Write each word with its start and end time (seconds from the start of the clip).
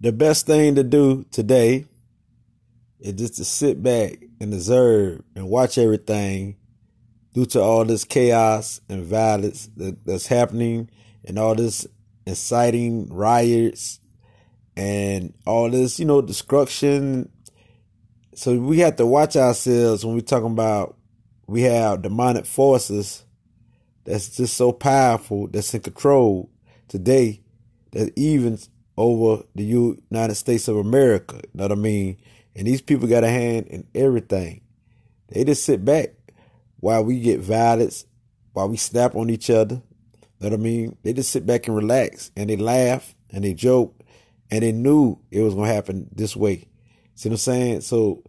the 0.00 0.12
best 0.12 0.46
thing 0.46 0.74
to 0.76 0.82
do 0.82 1.24
today 1.30 1.84
is 3.00 3.12
just 3.14 3.36
to 3.36 3.44
sit 3.44 3.82
back 3.82 4.18
and 4.40 4.52
observe 4.54 5.22
and 5.34 5.48
watch 5.48 5.76
everything 5.76 6.56
due 7.34 7.46
to 7.46 7.60
all 7.60 7.84
this 7.84 8.04
chaos 8.04 8.80
and 8.88 9.04
violence 9.04 9.68
that, 9.76 10.04
that's 10.06 10.26
happening 10.26 10.90
and 11.24 11.38
all 11.38 11.54
this 11.54 11.86
inciting 12.26 13.08
riots 13.12 14.00
and 14.76 15.34
all 15.46 15.68
this, 15.70 15.98
you 15.98 16.06
know, 16.06 16.22
destruction. 16.22 17.30
So 18.34 18.58
we 18.58 18.78
have 18.78 18.96
to 18.96 19.06
watch 19.06 19.36
ourselves 19.36 20.04
when 20.04 20.14
we're 20.14 20.20
talking 20.22 20.52
about 20.52 20.96
we 21.46 21.62
have 21.62 22.02
demonic 22.02 22.46
forces 22.46 23.24
that's 24.04 24.36
just 24.36 24.56
so 24.56 24.72
powerful, 24.72 25.46
that's 25.48 25.74
in 25.74 25.80
control 25.80 26.50
today, 26.88 27.42
that 27.92 28.12
even 28.16 28.58
over 29.00 29.42
the 29.54 29.64
United 29.64 30.34
States 30.34 30.68
of 30.68 30.76
America. 30.76 31.36
You 31.36 31.50
know 31.54 31.64
what 31.64 31.72
I 31.72 31.76
mean? 31.76 32.18
And 32.54 32.66
these 32.66 32.82
people 32.82 33.08
got 33.08 33.24
a 33.24 33.28
hand 33.28 33.66
in 33.68 33.86
everything. 33.94 34.60
They 35.28 35.44
just 35.44 35.64
sit 35.64 35.84
back 35.84 36.10
while 36.80 37.02
we 37.02 37.18
get 37.20 37.40
violence, 37.40 38.04
while 38.52 38.68
we 38.68 38.76
snap 38.76 39.14
on 39.14 39.30
each 39.30 39.48
other. 39.48 39.76
You 39.76 40.20
know 40.40 40.48
what 40.50 40.52
I 40.52 40.62
mean? 40.62 40.96
They 41.02 41.14
just 41.14 41.30
sit 41.30 41.46
back 41.46 41.66
and 41.66 41.76
relax 41.76 42.30
and 42.36 42.50
they 42.50 42.56
laugh 42.56 43.14
and 43.30 43.42
they 43.42 43.54
joke 43.54 43.98
and 44.50 44.62
they 44.62 44.72
knew 44.72 45.18
it 45.30 45.40
was 45.40 45.54
gonna 45.54 45.72
happen 45.72 46.08
this 46.12 46.36
way. 46.36 46.68
See 47.14 47.30
what 47.30 47.34
I'm 47.34 47.38
saying? 47.38 47.80
So 47.82 48.22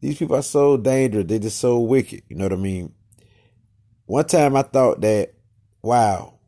these 0.00 0.18
people 0.18 0.36
are 0.36 0.42
so 0.42 0.78
dangerous. 0.78 1.26
They're 1.26 1.38
just 1.38 1.58
so 1.58 1.80
wicked. 1.80 2.22
You 2.28 2.36
know 2.36 2.46
what 2.46 2.52
I 2.54 2.56
mean? 2.56 2.94
One 4.06 4.24
time 4.24 4.56
I 4.56 4.62
thought 4.62 5.02
that, 5.02 5.34
wow, 5.82 6.38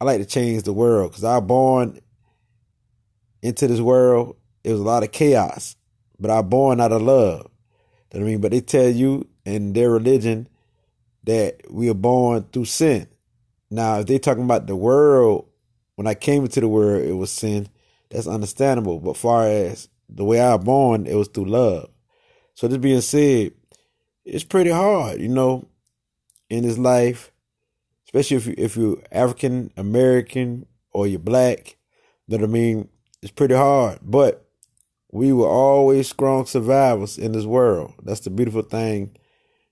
I 0.00 0.04
like 0.04 0.20
to 0.20 0.26
change 0.26 0.62
the 0.62 0.72
world 0.72 1.10
because 1.10 1.24
I 1.24 1.36
was 1.36 1.46
born 1.46 2.00
into 3.42 3.66
this 3.66 3.80
world. 3.80 4.36
It 4.64 4.72
was 4.72 4.80
a 4.80 4.84
lot 4.84 5.02
of 5.02 5.12
chaos, 5.12 5.76
but 6.18 6.30
I 6.30 6.42
born 6.42 6.80
out 6.80 6.92
of 6.92 7.02
love. 7.02 7.48
You 8.12 8.20
know 8.20 8.26
I 8.26 8.28
mean? 8.30 8.40
But 8.40 8.50
they 8.52 8.60
tell 8.60 8.88
you 8.88 9.28
in 9.44 9.72
their 9.72 9.90
religion 9.90 10.48
that 11.24 11.60
we 11.70 11.88
are 11.88 11.94
born 11.94 12.46
through 12.52 12.64
sin. 12.64 13.08
Now, 13.70 14.00
if 14.00 14.06
they're 14.06 14.18
talking 14.18 14.44
about 14.44 14.66
the 14.66 14.76
world, 14.76 15.48
when 15.96 16.06
I 16.06 16.14
came 16.14 16.44
into 16.44 16.60
the 16.60 16.68
world, 16.68 17.04
it 17.04 17.14
was 17.14 17.30
sin. 17.30 17.68
That's 18.10 18.26
understandable. 18.26 19.00
But 19.00 19.16
far 19.16 19.46
as 19.48 19.88
the 20.08 20.24
way 20.24 20.40
I 20.40 20.54
was 20.54 20.64
born, 20.64 21.06
it 21.06 21.14
was 21.14 21.28
through 21.28 21.46
love. 21.46 21.90
So 22.54 22.68
this 22.68 22.78
being 22.78 23.00
said, 23.00 23.52
it's 24.24 24.44
pretty 24.44 24.70
hard, 24.70 25.20
you 25.20 25.28
know, 25.28 25.68
in 26.48 26.62
this 26.62 26.78
life, 26.78 27.32
especially 28.06 28.36
if 28.36 28.46
you 28.46 28.54
if 28.56 28.76
you're 28.76 29.02
African 29.12 29.72
American 29.76 30.66
or 30.92 31.06
you're 31.06 31.18
black. 31.18 31.76
You 32.26 32.38
know 32.38 32.42
what 32.42 32.50
I 32.50 32.52
mean? 32.52 32.88
It's 33.22 33.32
pretty 33.32 33.54
hard, 33.54 33.98
but 34.02 34.46
we 35.10 35.32
were 35.32 35.48
always 35.48 36.08
strong 36.08 36.46
survivors 36.46 37.18
in 37.18 37.32
this 37.32 37.44
world. 37.44 37.94
That's 38.02 38.20
the 38.20 38.30
beautiful 38.30 38.62
thing 38.62 39.16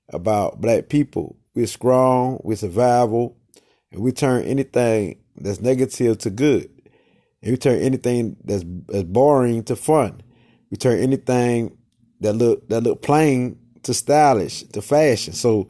about 0.08 0.60
black 0.60 0.88
people. 0.88 1.36
We're 1.54 1.66
strong, 1.66 2.40
we're 2.42 2.56
survival, 2.56 3.36
and 3.92 4.00
we 4.00 4.12
turn 4.12 4.44
anything 4.44 5.20
that's 5.36 5.60
negative 5.60 6.18
to 6.18 6.30
good. 6.30 6.70
And 7.42 7.52
we 7.52 7.56
turn 7.56 7.80
anything 7.80 8.36
that's, 8.42 8.64
that's 8.88 9.04
boring 9.04 9.64
to 9.64 9.76
fun. 9.76 10.22
We 10.70 10.76
turn 10.76 10.98
anything 10.98 11.76
that 12.20 12.32
look 12.32 12.68
that 12.68 12.82
look 12.82 13.02
plain 13.02 13.58
to 13.82 13.94
stylish 13.94 14.62
to 14.62 14.82
fashion. 14.82 15.34
So 15.34 15.68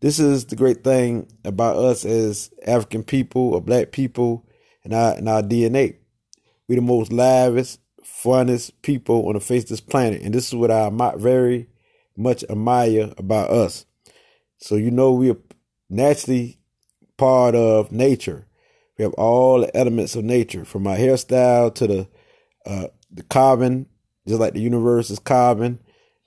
this 0.00 0.18
is 0.18 0.46
the 0.46 0.56
great 0.56 0.82
thing 0.82 1.28
about 1.44 1.76
us 1.76 2.04
as 2.04 2.50
African 2.66 3.04
people 3.04 3.54
or 3.54 3.60
black 3.60 3.92
people 3.92 4.44
and 4.84 4.92
our 4.92 5.14
and 5.14 5.28
our 5.28 5.42
DNA. 5.42 5.96
We're 6.68 6.76
the 6.76 6.82
most 6.82 7.12
lavish, 7.12 7.78
funnest 8.04 8.72
people 8.82 9.26
on 9.28 9.34
the 9.34 9.40
face 9.40 9.64
of 9.64 9.70
this 9.70 9.80
planet, 9.80 10.22
and 10.22 10.34
this 10.34 10.48
is 10.48 10.54
what 10.54 10.70
I 10.70 10.90
very 11.16 11.68
much 12.16 12.44
admire 12.48 13.12
about 13.18 13.50
us. 13.50 13.86
So 14.58 14.76
you 14.76 14.90
know 14.90 15.12
we're 15.12 15.36
naturally 15.90 16.58
part 17.16 17.54
of 17.54 17.92
nature. 17.92 18.46
We 18.98 19.04
have 19.04 19.14
all 19.14 19.60
the 19.60 19.76
elements 19.76 20.14
of 20.16 20.24
nature, 20.24 20.64
from 20.64 20.86
our 20.86 20.96
hairstyle 20.96 21.74
to 21.74 21.86
the 21.86 22.08
uh, 22.64 22.88
the 23.10 23.22
carbon, 23.24 23.86
just 24.26 24.40
like 24.40 24.54
the 24.54 24.60
universe 24.60 25.10
is 25.10 25.18
carbon. 25.18 25.80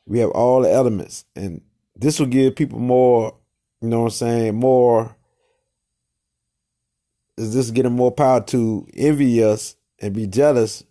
We 0.06 0.20
have 0.20 0.32
all 0.32 0.62
the 0.62 0.72
elements, 0.72 1.26
and 1.36 1.62
this 1.96 2.20
will 2.20 2.28
give 2.28 2.56
people 2.56 2.80
more. 2.80 3.36
You 3.82 3.90
know 3.90 4.00
what 4.00 4.06
I'm 4.06 4.12
saying? 4.12 4.56
More 4.56 5.16
is 7.38 7.54
this 7.54 7.72
getting 7.72 7.94
more 7.94 8.12
power 8.12 8.42
to 8.42 8.88
envy 8.94 9.44
us 9.44 9.76
and 10.00 10.14
be 10.14 10.28
jealous, 10.28 10.84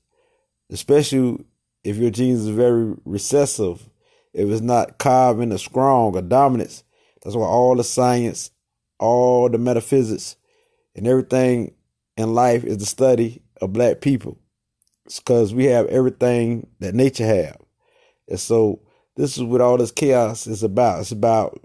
especially 0.70 1.44
if 1.82 1.96
your 1.96 2.10
genes 2.10 2.40
is 2.40 2.48
very 2.48 2.94
recessive. 3.04 3.88
If 4.32 4.48
it's 4.48 4.60
not 4.60 4.98
carbon 4.98 5.52
or 5.52 5.58
strong 5.58 6.16
or 6.16 6.22
dominance, 6.22 6.82
that's 7.22 7.36
why 7.36 7.46
all 7.46 7.76
the 7.76 7.84
science, 7.84 8.50
all 8.98 9.48
the 9.48 9.58
metaphysics, 9.58 10.36
and 10.96 11.06
everything 11.06 11.74
in 12.16 12.34
life 12.34 12.64
is 12.64 12.78
the 12.78 12.86
study 12.86 13.42
of 13.60 13.72
black 13.72 14.00
people. 14.00 14.38
It's 15.06 15.20
because 15.20 15.54
we 15.54 15.66
have 15.66 15.86
everything 15.86 16.68
that 16.80 16.94
nature 16.94 17.26
have. 17.26 17.58
And 18.28 18.40
so 18.40 18.80
this 19.16 19.36
is 19.36 19.42
what 19.42 19.60
all 19.60 19.76
this 19.76 19.92
chaos 19.92 20.46
is 20.46 20.62
about. 20.62 21.00
It's 21.00 21.12
about 21.12 21.60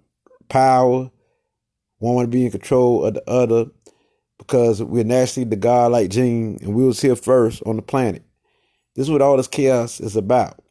power. 0.50 1.10
One 1.98 2.16
want 2.16 2.32
to 2.32 2.38
be 2.38 2.46
in 2.46 2.52
control 2.52 3.06
of 3.06 3.16
the 3.16 3.30
other 3.30 3.66
because 4.40 4.82
we're 4.82 5.04
naturally 5.04 5.48
the 5.48 5.56
godlike 5.56 6.10
gene 6.10 6.58
and 6.62 6.74
we 6.74 6.84
was 6.84 7.00
here 7.00 7.16
first 7.16 7.62
on 7.68 7.76
the 7.76 7.84
planet. 7.84 8.24
This 8.96 9.06
is 9.06 9.12
what 9.12 9.22
all 9.22 9.38
this 9.38 9.48
chaos 9.48 10.00
is 10.00 10.16
about. 10.16 10.64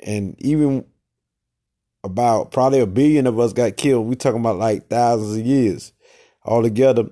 And 0.00 0.34
even 0.38 0.86
about 2.04 2.52
probably 2.52 2.80
a 2.80 2.86
billion 2.86 3.26
of 3.26 3.38
us 3.38 3.52
got 3.52 3.76
killed. 3.76 4.06
We 4.06 4.16
talking 4.16 4.40
about 4.40 4.56
like 4.56 4.88
thousands 4.88 5.36
of 5.36 5.44
years 5.44 5.92
all 6.42 6.62
together. 6.62 7.02
You 7.02 7.10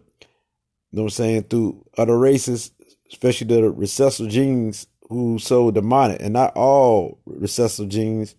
know 0.93 1.03
what 1.03 1.05
I'm 1.05 1.11
saying? 1.11 1.43
Through 1.45 1.85
other 1.99 2.19
races, 2.19 2.71
especially 3.13 3.49
the 3.49 3.71
recessive 3.71 4.29
genes 4.29 4.87
who 5.09 5.39
so 5.39 5.71
demonic, 5.71 6.21
and 6.21 6.33
not 6.33 6.57
all 6.57 7.21
recessive 7.27 7.89
genes 7.89 8.35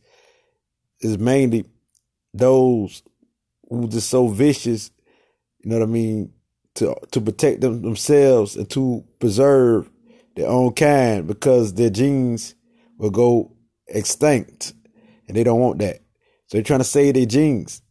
is 1.01 1.17
mainly 1.17 1.65
those 2.33 3.03
who 3.69 3.87
just 3.87 4.09
so 4.09 4.27
vicious. 4.27 4.91
You 5.59 5.69
know 5.69 5.79
what 5.79 5.83
I 5.83 5.91
mean? 5.91 6.33
To 6.77 6.95
to 7.11 7.21
protect 7.21 7.61
them 7.61 7.81
themselves 7.81 8.55
and 8.55 8.69
to 8.71 9.03
preserve 9.19 9.89
their 10.35 10.47
own 10.47 10.73
kind 10.73 11.25
because 11.25 11.73
their 11.73 11.89
genes 11.89 12.55
will 12.97 13.09
go 13.09 13.51
extinct, 13.87 14.73
and 15.27 15.35
they 15.35 15.43
don't 15.43 15.59
want 15.59 15.79
that. 15.79 16.01
So 16.47 16.57
they're 16.57 16.63
trying 16.63 16.79
to 16.79 16.85
save 16.85 17.15
their 17.15 17.25
genes. 17.25 17.81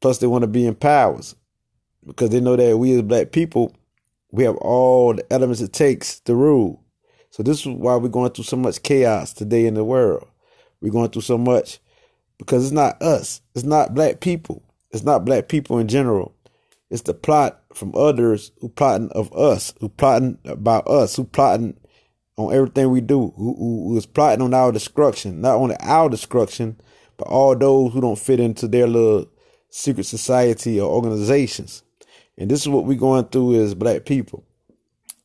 Plus, 0.00 0.18
they 0.18 0.26
want 0.26 0.42
to 0.42 0.48
be 0.48 0.66
in 0.66 0.74
powers 0.74 1.34
because 2.06 2.30
they 2.30 2.40
know 2.40 2.56
that 2.56 2.76
we 2.76 2.94
as 2.94 3.02
black 3.02 3.32
people, 3.32 3.74
we 4.30 4.44
have 4.44 4.56
all 4.56 5.14
the 5.14 5.32
elements 5.32 5.62
it 5.62 5.72
takes 5.72 6.20
to 6.20 6.34
rule. 6.34 6.84
So 7.30 7.42
this 7.42 7.60
is 7.60 7.66
why 7.66 7.96
we're 7.96 8.08
going 8.08 8.30
through 8.32 8.44
so 8.44 8.56
much 8.56 8.82
chaos 8.82 9.32
today 9.32 9.66
in 9.66 9.74
the 9.74 9.84
world. 9.84 10.28
We're 10.80 10.92
going 10.92 11.10
through 11.10 11.22
so 11.22 11.38
much 11.38 11.78
because 12.38 12.64
it's 12.64 12.72
not 12.72 13.00
us. 13.00 13.40
It's 13.54 13.64
not 13.64 13.94
black 13.94 14.20
people. 14.20 14.62
It's 14.90 15.04
not 15.04 15.24
black 15.24 15.48
people 15.48 15.78
in 15.78 15.88
general. 15.88 16.34
It's 16.90 17.02
the 17.02 17.14
plot 17.14 17.62
from 17.72 17.94
others 17.94 18.52
who 18.60 18.68
plotting 18.68 19.10
of 19.12 19.32
us, 19.34 19.74
who 19.80 19.88
plotting 19.88 20.38
about 20.44 20.86
us, 20.86 21.16
who 21.16 21.24
plotting 21.24 21.76
on 22.36 22.52
everything 22.52 22.90
we 22.90 23.00
do, 23.00 23.32
who, 23.36 23.54
who, 23.54 23.88
who 23.88 23.96
is 23.96 24.06
plotting 24.06 24.42
on 24.42 24.54
our 24.54 24.72
destruction, 24.72 25.40
not 25.40 25.56
only 25.56 25.76
our 25.80 26.08
destruction, 26.08 26.76
but 27.16 27.28
all 27.28 27.56
those 27.56 27.92
who 27.92 28.00
don't 28.00 28.18
fit 28.18 28.40
into 28.40 28.68
their 28.68 28.86
little 28.86 29.28
secret 29.70 30.04
society 30.04 30.80
or 30.80 30.90
organizations. 30.90 31.82
And 32.36 32.50
this 32.50 32.60
is 32.60 32.68
what 32.68 32.84
we're 32.84 32.98
going 32.98 33.26
through 33.26 33.62
as 33.62 33.74
black 33.74 34.04
people. 34.04 34.44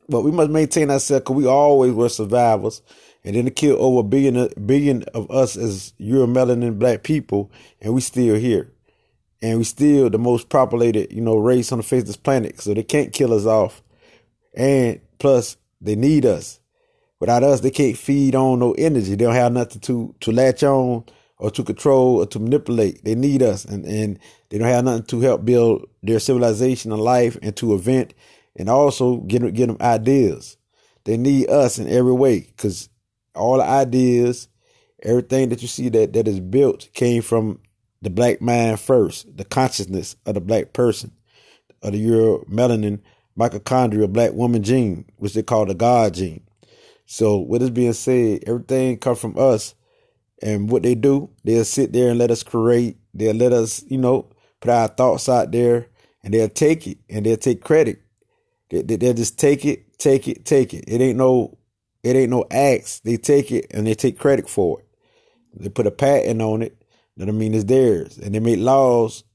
But 0.07 0.21
we 0.21 0.31
must 0.31 0.49
maintain 0.49 0.89
ourselves 0.89 1.21
because 1.21 1.35
we 1.35 1.47
always 1.47 1.93
were 1.93 2.09
survivors. 2.09 2.81
And 3.23 3.35
then 3.35 3.45
to 3.45 3.51
kill 3.51 3.81
over 3.81 3.99
a 3.99 4.03
billion, 4.03 5.03
of 5.13 5.29
us 5.29 5.57
as 5.57 5.93
Euromelanin 5.99 6.79
black 6.79 7.03
people, 7.03 7.51
and 7.81 7.93
we 7.93 8.01
still 8.01 8.35
here. 8.35 8.71
And 9.41 9.57
we 9.57 9.63
still 9.63 10.09
the 10.09 10.17
most 10.17 10.49
populated, 10.49 11.13
you 11.13 11.21
know, 11.21 11.37
race 11.37 11.71
on 11.71 11.79
the 11.79 11.83
face 11.83 12.01
of 12.01 12.07
this 12.07 12.17
planet. 12.17 12.59
So 12.59 12.73
they 12.73 12.83
can't 12.83 13.13
kill 13.13 13.33
us 13.33 13.45
off. 13.45 13.81
And 14.53 14.99
plus, 15.17 15.57
they 15.79 15.95
need 15.95 16.25
us. 16.25 16.59
Without 17.19 17.43
us, 17.43 17.59
they 17.61 17.71
can't 17.71 17.97
feed 17.97 18.35
on 18.35 18.59
no 18.59 18.73
energy. 18.73 19.11
They 19.11 19.25
don't 19.25 19.35
have 19.35 19.51
nothing 19.51 19.81
to, 19.81 20.15
to 20.21 20.31
latch 20.31 20.63
on 20.63 21.05
or 21.37 21.51
to 21.51 21.63
control 21.63 22.17
or 22.17 22.25
to 22.27 22.39
manipulate. 22.39 23.03
They 23.03 23.15
need 23.15 23.41
us 23.41 23.65
and, 23.65 23.85
and 23.85 24.19
they 24.49 24.57
don't 24.57 24.67
have 24.67 24.85
nothing 24.85 25.03
to 25.03 25.21
help 25.21 25.45
build 25.45 25.87
their 26.03 26.19
civilization 26.19 26.91
and 26.91 27.01
life 27.01 27.37
and 27.41 27.55
to 27.57 27.73
event 27.73 28.13
and 28.55 28.69
also 28.69 29.17
get, 29.17 29.53
get 29.53 29.67
them 29.67 29.77
ideas. 29.81 30.57
They 31.05 31.17
need 31.17 31.49
us 31.49 31.79
in 31.79 31.87
every 31.87 32.11
way 32.11 32.41
because 32.41 32.89
all 33.35 33.57
the 33.57 33.63
ideas, 33.63 34.47
everything 35.01 35.49
that 35.49 35.61
you 35.61 35.67
see 35.67 35.89
that, 35.89 36.13
that 36.13 36.27
is 36.27 36.39
built 36.39 36.89
came 36.93 37.21
from 37.21 37.59
the 38.01 38.09
black 38.09 38.41
mind 38.41 38.79
first, 38.79 39.35
the 39.37 39.45
consciousness 39.45 40.15
of 40.25 40.35
the 40.35 40.41
black 40.41 40.73
person, 40.73 41.11
of 41.81 41.93
the 41.93 41.99
Euro 41.99 42.45
melanin 42.45 42.99
mitochondria 43.37 44.11
black 44.11 44.33
woman 44.33 44.63
gene, 44.63 45.05
which 45.17 45.33
they 45.33 45.43
call 45.43 45.65
the 45.65 45.73
God 45.73 46.13
gene. 46.13 46.43
So 47.05 47.39
with 47.39 47.61
this 47.61 47.71
being 47.71 47.93
said, 47.93 48.43
everything 48.45 48.97
come 48.97 49.15
from 49.15 49.37
us. 49.37 49.73
And 50.41 50.69
what 50.69 50.83
they 50.83 50.95
do, 50.95 51.29
they'll 51.43 51.65
sit 51.65 51.91
there 51.91 52.09
and 52.09 52.19
let 52.19 52.31
us 52.31 52.43
create. 52.43 52.97
They'll 53.13 53.35
let 53.35 53.51
us, 53.51 53.83
you 53.87 53.97
know, 53.97 54.29
put 54.61 54.71
our 54.71 54.87
thoughts 54.87 55.27
out 55.27 55.51
there 55.51 55.87
and 56.23 56.33
they'll 56.33 56.49
take 56.49 56.87
it 56.87 56.99
and 57.09 57.25
they'll 57.25 57.37
take 57.37 57.63
credit. 57.63 58.01
They, 58.69 58.83
they, 58.83 58.95
they'll 58.95 59.13
just 59.13 59.39
take 59.39 59.65
it, 59.65 59.97
take 59.97 60.27
it, 60.27 60.45
take 60.45 60.73
it. 60.73 60.85
It 60.87 61.01
ain't 61.01 61.17
no, 61.17 61.57
it 62.03 62.15
ain't 62.15 62.29
no 62.29 62.45
acts. 62.51 62.99
They 62.99 63.17
take 63.17 63.51
it 63.51 63.67
and 63.71 63.87
they 63.87 63.95
take 63.95 64.19
credit 64.19 64.49
for 64.49 64.79
it. 64.79 64.85
They 65.55 65.69
put 65.69 65.87
a 65.87 65.91
patent 65.91 66.41
on 66.41 66.61
it. 66.61 66.78
That 67.19 67.29
I 67.29 67.31
mean, 67.31 67.53
it's 67.53 67.65
theirs. 67.65 68.17
And 68.17 68.33
they 68.33 68.39
make 68.39 68.59
laws 68.59 69.25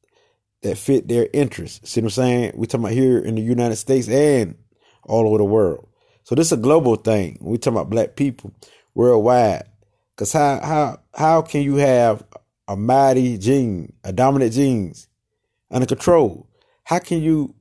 that 0.62 0.78
fit 0.78 1.06
their 1.06 1.28
interests. 1.32 1.90
See 1.90 2.00
what 2.00 2.06
I'm 2.06 2.10
saying? 2.10 2.52
We 2.56 2.66
talking 2.66 2.86
about 2.86 2.94
here 2.94 3.18
in 3.18 3.34
the 3.34 3.42
United 3.42 3.76
States 3.76 4.08
and 4.08 4.56
all 5.04 5.26
over 5.28 5.38
the 5.38 5.44
world. 5.44 5.86
So 6.24 6.34
this 6.34 6.46
is 6.46 6.52
a 6.52 6.56
global 6.56 6.96
thing. 6.96 7.38
We 7.42 7.58
talking 7.58 7.76
about 7.76 7.90
black 7.90 8.16
people 8.16 8.54
worldwide. 8.94 9.64
Cause 10.16 10.32
how 10.32 10.60
how 10.62 11.00
how 11.14 11.42
can 11.42 11.62
you 11.62 11.76
have 11.76 12.24
a 12.66 12.76
mighty 12.76 13.36
gene, 13.36 13.92
a 14.02 14.12
dominant 14.12 14.52
genes 14.54 15.08
under 15.70 15.86
control? 15.86 16.48
How 16.84 17.00
can 17.00 17.20
you 17.20 17.54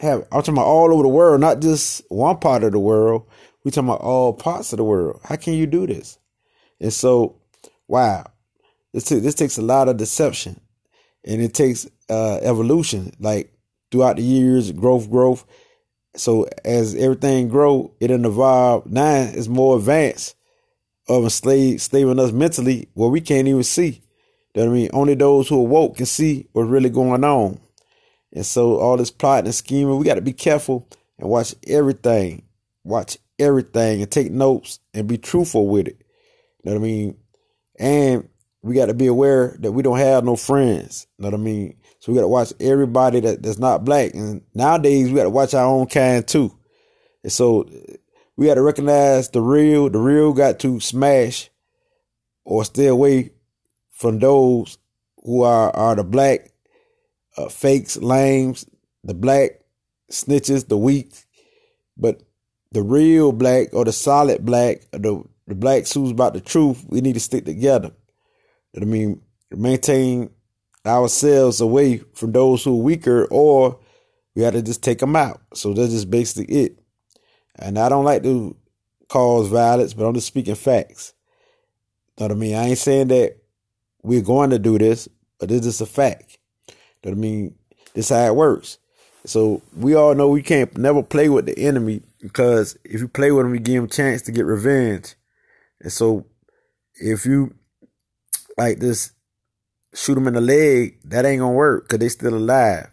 have 0.00 0.20
I'm 0.32 0.40
talking 0.40 0.54
about 0.54 0.66
all 0.66 0.94
over 0.94 1.02
the 1.02 1.08
world, 1.08 1.40
not 1.40 1.60
just 1.60 2.02
one 2.08 2.38
part 2.38 2.64
of 2.64 2.72
the 2.72 2.78
world. 2.78 3.26
We 3.64 3.70
talking 3.70 3.88
about 3.88 4.00
all 4.00 4.32
parts 4.32 4.72
of 4.72 4.78
the 4.78 4.84
world. 4.84 5.20
How 5.24 5.36
can 5.36 5.54
you 5.54 5.66
do 5.66 5.86
this? 5.86 6.18
And 6.80 6.92
so, 6.92 7.40
wow, 7.88 8.24
this 8.96 9.04
t- 9.04 9.18
this 9.18 9.34
takes 9.34 9.58
a 9.58 9.62
lot 9.62 9.90
of 9.90 9.98
deception, 9.98 10.58
and 11.22 11.42
it 11.42 11.52
takes 11.52 11.86
uh, 12.08 12.38
evolution. 12.40 13.12
Like 13.20 13.52
throughout 13.90 14.16
the 14.16 14.22
years, 14.22 14.72
growth, 14.72 15.10
growth. 15.10 15.44
So 16.14 16.48
as 16.64 16.94
everything 16.94 17.48
grow, 17.48 17.92
it 18.00 18.10
evolve. 18.10 18.86
Now 18.86 19.28
it's 19.34 19.48
more 19.48 19.76
advanced 19.76 20.34
of 21.10 21.24
enslaving 21.24 22.18
us 22.18 22.32
mentally 22.32 22.88
where 22.94 23.10
we 23.10 23.20
can't 23.20 23.46
even 23.46 23.64
see. 23.64 24.00
You 24.54 24.62
know 24.62 24.70
what 24.70 24.70
I 24.70 24.78
mean? 24.78 24.90
Only 24.94 25.14
those 25.14 25.50
who 25.50 25.60
are 25.60 25.68
woke 25.68 25.98
can 25.98 26.06
see 26.06 26.48
what's 26.52 26.70
really 26.70 26.88
going 26.88 27.22
on. 27.22 27.60
And 28.32 28.46
so 28.46 28.78
all 28.78 28.96
this 28.96 29.10
plotting 29.10 29.44
and 29.44 29.54
scheming, 29.54 29.98
we 29.98 30.06
got 30.06 30.14
to 30.14 30.22
be 30.22 30.32
careful 30.32 30.88
and 31.18 31.28
watch 31.28 31.54
everything. 31.66 32.46
Watch 32.82 33.18
everything 33.38 34.00
and 34.00 34.10
take 34.10 34.32
notes 34.32 34.80
and 34.94 35.06
be 35.06 35.18
truthful 35.18 35.68
with 35.68 35.88
it. 35.88 35.98
You 36.64 36.70
know 36.70 36.72
what 36.72 36.78
I 36.78 36.90
mean? 36.90 37.16
And 37.78 38.28
we 38.66 38.74
got 38.74 38.86
to 38.86 38.94
be 38.94 39.06
aware 39.06 39.56
that 39.60 39.70
we 39.70 39.82
don't 39.82 39.98
have 39.98 40.24
no 40.24 40.34
friends. 40.34 41.06
Know 41.18 41.28
what 41.28 41.34
I 41.34 41.36
mean? 41.38 41.76
So 42.00 42.10
we 42.10 42.16
got 42.16 42.22
to 42.22 42.28
watch 42.28 42.52
everybody 42.58 43.20
that, 43.20 43.40
that's 43.40 43.58
not 43.58 43.84
black. 43.84 44.12
And 44.12 44.42
nowadays 44.54 45.08
we 45.08 45.14
got 45.14 45.22
to 45.22 45.30
watch 45.30 45.54
our 45.54 45.64
own 45.64 45.86
kind 45.86 46.26
too. 46.26 46.52
And 47.22 47.30
so 47.30 47.68
we 48.36 48.46
got 48.46 48.54
to 48.54 48.62
recognize 48.62 49.28
the 49.28 49.40
real. 49.40 49.88
The 49.88 50.00
real 50.00 50.32
got 50.32 50.58
to 50.60 50.80
smash 50.80 51.48
or 52.44 52.64
stay 52.64 52.86
away 52.86 53.30
from 53.92 54.18
those 54.18 54.78
who 55.22 55.42
are, 55.42 55.70
are 55.70 55.94
the 55.94 56.04
black 56.04 56.50
uh, 57.36 57.48
fakes, 57.48 57.96
lames, 57.96 58.66
the 59.04 59.14
black 59.14 59.60
snitches, 60.10 60.66
the 60.66 60.76
weak. 60.76 61.12
But 61.96 62.22
the 62.72 62.82
real 62.82 63.30
black 63.30 63.68
or 63.72 63.84
the 63.84 63.92
solid 63.92 64.44
black, 64.44 64.82
the, 64.90 65.22
the 65.46 65.54
blacks 65.54 65.92
who's 65.92 66.10
about 66.10 66.34
the 66.34 66.40
truth, 66.40 66.84
we 66.88 67.00
need 67.00 67.14
to 67.14 67.20
stick 67.20 67.44
together. 67.44 67.92
I 68.82 68.86
mean, 68.86 69.22
maintain 69.50 70.30
ourselves 70.84 71.60
away 71.60 71.98
from 72.14 72.32
those 72.32 72.64
who 72.64 72.78
are 72.78 72.82
weaker, 72.82 73.26
or 73.30 73.78
we 74.34 74.42
got 74.42 74.52
to 74.52 74.62
just 74.62 74.82
take 74.82 74.98
them 74.98 75.16
out. 75.16 75.40
So 75.54 75.72
that's 75.72 75.92
just 75.92 76.10
basically 76.10 76.54
it. 76.54 76.78
And 77.56 77.78
I 77.78 77.88
don't 77.88 78.04
like 78.04 78.22
to 78.22 78.56
cause 79.08 79.48
violence, 79.48 79.94
but 79.94 80.06
I'm 80.06 80.14
just 80.14 80.26
speaking 80.26 80.54
facts. 80.54 81.14
Know 82.18 82.26
what 82.26 82.32
I 82.32 82.34
mean? 82.34 82.54
I 82.54 82.68
ain't 82.68 82.78
saying 82.78 83.08
that 83.08 83.36
we're 84.02 84.22
going 84.22 84.50
to 84.50 84.58
do 84.58 84.78
this, 84.78 85.08
but 85.38 85.48
this 85.48 85.66
is 85.66 85.80
a 85.80 85.86
fact. 85.86 86.38
Know 86.68 87.10
what 87.10 87.12
I 87.12 87.20
mean? 87.20 87.54
This 87.94 88.10
how 88.10 88.26
it 88.26 88.36
works. 88.36 88.78
So 89.24 89.62
we 89.76 89.94
all 89.94 90.14
know 90.14 90.28
we 90.28 90.42
can't 90.42 90.76
never 90.78 91.02
play 91.02 91.28
with 91.28 91.46
the 91.46 91.58
enemy 91.58 92.02
because 92.20 92.78
if 92.84 93.00
you 93.00 93.08
play 93.08 93.32
with 93.32 93.44
them, 93.44 93.54
you 93.54 93.60
give 93.60 93.74
them 93.74 93.84
a 93.84 93.88
chance 93.88 94.22
to 94.22 94.32
get 94.32 94.46
revenge. 94.46 95.14
And 95.80 95.92
so 95.92 96.26
if 96.94 97.26
you 97.26 97.54
like 98.56 98.78
this 98.78 99.12
shoot 99.94 100.14
them 100.14 100.28
in 100.28 100.34
the 100.34 100.40
leg, 100.40 100.98
that 101.04 101.24
ain't 101.24 101.40
gonna 101.40 101.52
work 101.52 101.84
because 101.84 101.98
they 101.98 102.08
still 102.08 102.34
alive. 102.34 102.90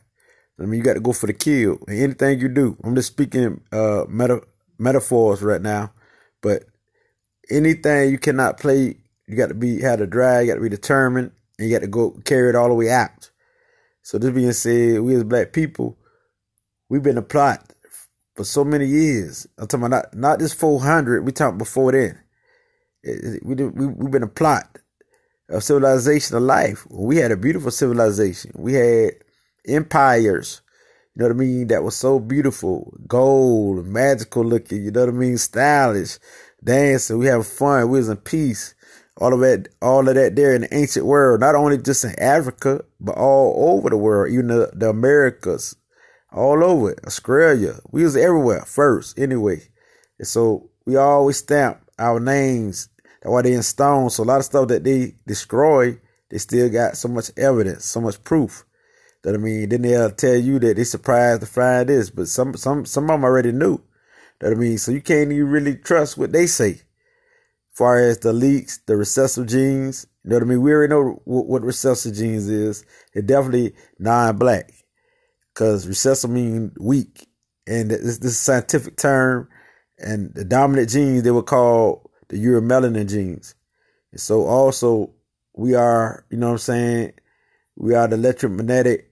I 0.59 0.65
mean, 0.65 0.79
you 0.79 0.83
got 0.83 0.93
to 0.93 0.99
go 0.99 1.13
for 1.13 1.27
the 1.27 1.33
kill. 1.33 1.79
And 1.87 1.99
anything 1.99 2.39
you 2.39 2.47
do, 2.47 2.77
I'm 2.83 2.95
just 2.95 3.09
speaking 3.09 3.61
uh, 3.71 4.05
meta- 4.07 4.43
metaphors 4.77 5.41
right 5.41 5.61
now, 5.61 5.91
but 6.41 6.63
anything 7.49 8.11
you 8.11 8.17
cannot 8.19 8.59
play, 8.59 8.95
you 9.27 9.35
got 9.35 9.47
to 9.47 9.55
be 9.55 9.81
had 9.81 9.99
to 9.99 10.07
drive, 10.07 10.43
you 10.43 10.51
got 10.51 10.55
to 10.55 10.61
be 10.61 10.69
determined, 10.69 11.31
and 11.57 11.69
you 11.69 11.75
got 11.75 11.81
to 11.81 11.87
go 11.87 12.11
carry 12.23 12.49
it 12.49 12.55
all 12.55 12.69
the 12.69 12.75
way 12.75 12.89
out. 12.91 13.31
So 14.03 14.17
this 14.17 14.31
being 14.31 14.51
said, 14.51 15.01
we 15.01 15.15
as 15.15 15.23
black 15.23 15.53
people, 15.53 15.97
we've 16.89 17.03
been 17.03 17.17
a 17.17 17.23
plot 17.23 17.73
for 18.35 18.43
so 18.43 18.63
many 18.63 18.85
years. 18.85 19.47
I'm 19.57 19.67
talking 19.67 19.85
about 19.85 20.13
not 20.13 20.15
not 20.15 20.39
just 20.39 20.55
400. 20.55 21.25
We 21.25 21.31
talking 21.31 21.57
before 21.57 21.91
then. 21.93 22.19
It, 23.01 23.35
it, 23.35 23.45
we, 23.45 23.55
we 23.55 23.87
we've 23.87 24.11
been 24.11 24.23
a 24.23 24.27
plot 24.27 24.77
of 25.49 25.63
civilization 25.63 26.37
of 26.37 26.43
life. 26.43 26.85
We 26.89 27.17
had 27.17 27.31
a 27.31 27.37
beautiful 27.37 27.71
civilization. 27.71 28.51
We 28.55 28.73
had 28.73 29.11
empires, 29.67 30.61
you 31.15 31.21
know 31.21 31.29
what 31.29 31.35
I 31.35 31.39
mean, 31.39 31.67
that 31.67 31.83
was 31.83 31.95
so 31.95 32.19
beautiful, 32.19 32.93
gold, 33.07 33.85
magical 33.85 34.43
looking, 34.43 34.83
you 34.83 34.91
know 34.91 35.01
what 35.01 35.09
I 35.09 35.13
mean, 35.13 35.37
stylish, 35.37 36.17
dancing, 36.63 37.19
we 37.19 37.27
have 37.27 37.45
fun, 37.45 37.89
we 37.89 37.99
was 37.99 38.09
in 38.09 38.17
peace. 38.17 38.73
All 39.17 39.31
of 39.31 39.41
that, 39.41 39.67
all 39.79 40.09
of 40.09 40.15
that 40.15 40.35
there 40.35 40.55
in 40.55 40.61
the 40.61 40.73
ancient 40.73 41.05
world, 41.05 41.39
not 41.39 41.53
only 41.53 41.77
just 41.77 42.03
in 42.03 42.19
Africa, 42.19 42.83
but 42.99 43.15
all 43.15 43.77
over 43.77 43.91
the 43.91 43.97
world, 43.97 44.33
even 44.33 44.47
the, 44.47 44.71
the 44.73 44.89
Americas, 44.89 45.75
all 46.31 46.63
over. 46.63 46.95
Australia. 47.05 47.79
We 47.91 48.03
was 48.03 48.17
everywhere 48.17 48.65
first, 48.65 49.19
anyway. 49.19 49.61
And 50.17 50.27
so 50.27 50.71
we 50.87 50.95
always 50.95 51.37
stamp 51.37 51.79
our 51.99 52.19
names 52.19 52.89
that's 53.23 53.31
why 53.31 53.41
they 53.41 53.53
in 53.53 53.63
stone. 53.63 54.09
So 54.09 54.23
a 54.23 54.25
lot 54.25 54.39
of 54.39 54.45
stuff 54.45 54.67
that 54.67 54.83
they 54.83 55.15
destroy, 55.25 55.97
they 56.29 56.37
still 56.37 56.69
got 56.69 56.97
so 56.97 57.07
much 57.07 57.31
evidence, 57.37 57.85
so 57.85 58.01
much 58.01 58.21
proof. 58.23 58.65
That 59.23 59.33
I 59.33 59.37
mean, 59.37 59.69
then 59.69 59.83
they'll 59.83 60.11
tell 60.11 60.35
you 60.35 60.59
that 60.59 60.75
they 60.75 60.83
surprised 60.83 61.39
to 61.39 61.47
find 61.47 61.87
this, 61.87 62.09
but 62.09 62.27
some 62.27 62.57
some 62.57 62.85
some 62.85 63.05
of 63.05 63.11
them 63.11 63.23
already 63.23 63.53
knew. 63.53 63.81
That 64.41 64.51
I 64.51 64.55
mean, 64.55 64.77
so 64.77 64.91
you 64.91 64.99
can't 64.99 65.31
even 65.31 65.47
really 65.47 65.77
trust 65.77 66.17
what 66.17 66.33
they 66.33 66.47
say. 66.47 66.71
As 66.71 67.77
far 67.77 67.97
as 67.97 68.19
the 68.19 68.33
leaks, 68.33 68.79
the 68.85 68.97
recessive 68.97 69.47
genes, 69.47 70.05
you 70.25 70.31
know 70.31 70.35
what 70.35 70.43
I 70.43 70.45
mean? 70.47 70.61
We 70.61 70.73
already 70.73 70.91
know 70.91 71.21
what, 71.23 71.45
what 71.45 71.61
recessive 71.61 72.13
genes 72.13 72.49
is. 72.49 72.85
It's 73.13 73.25
definitely 73.25 73.73
non-black, 73.97 74.73
because 75.53 75.87
recessive 75.87 76.29
mean 76.29 76.73
weak, 76.77 77.29
and 77.65 77.89
this, 77.89 78.17
this 78.17 78.31
is 78.31 78.33
a 78.33 78.43
scientific 78.43 78.97
term. 78.97 79.47
And 79.97 80.33
the 80.35 80.43
dominant 80.43 80.89
genes 80.89 81.23
they 81.23 81.31
were 81.31 81.43
call 81.43 82.02
the 82.33 82.43
uromelanin 82.45 83.07
genes. 83.07 83.55
And 84.11 84.19
so 84.19 84.45
also 84.45 85.11
we 85.55 85.75
are, 85.75 86.25
you 86.29 86.37
know 86.37 86.47
what 86.47 86.53
I'm 86.53 86.57
saying, 86.57 87.13
we 87.75 87.93
are 87.93 88.07
the 88.07 88.15
electromagnetic, 88.15 89.11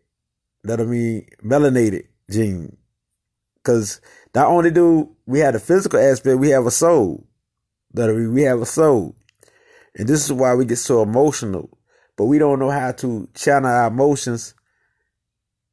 that 0.63 0.79
I 0.79 0.83
mean 0.83 1.27
melanated 1.43 2.07
gene. 2.29 2.77
Cause 3.63 4.01
not 4.33 4.47
only 4.47 4.71
do 4.71 5.15
we 5.25 5.39
have 5.39 5.53
the 5.53 5.59
physical 5.59 5.99
aspect, 5.99 6.39
we 6.39 6.49
have 6.49 6.65
a 6.65 6.71
soul. 6.71 7.27
That 7.93 8.13
we 8.13 8.43
have 8.43 8.61
a 8.61 8.65
soul. 8.65 9.15
And 9.95 10.07
this 10.07 10.23
is 10.23 10.33
why 10.33 10.55
we 10.55 10.65
get 10.65 10.77
so 10.77 11.03
emotional. 11.03 11.77
But 12.17 12.25
we 12.25 12.39
don't 12.39 12.59
know 12.59 12.69
how 12.69 12.91
to 12.93 13.27
channel 13.35 13.69
our 13.69 13.87
emotions. 13.87 14.55